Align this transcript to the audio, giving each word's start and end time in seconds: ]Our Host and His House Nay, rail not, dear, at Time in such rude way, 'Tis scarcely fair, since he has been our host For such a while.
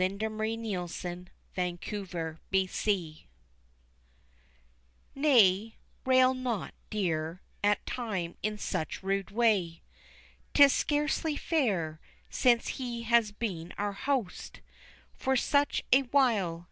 ]Our 0.01 0.07
Host 0.07 1.05
and 1.05 1.29
His 1.53 2.05
House 2.09 3.25
Nay, 5.13 5.75
rail 6.07 6.33
not, 6.33 6.73
dear, 6.89 7.43
at 7.63 7.85
Time 7.85 8.35
in 8.41 8.57
such 8.57 9.03
rude 9.03 9.29
way, 9.29 9.83
'Tis 10.55 10.73
scarcely 10.73 11.35
fair, 11.37 11.99
since 12.31 12.67
he 12.79 13.03
has 13.03 13.31
been 13.31 13.73
our 13.77 13.93
host 13.93 14.61
For 15.13 15.35
such 15.35 15.83
a 15.93 16.01
while. 16.01 16.59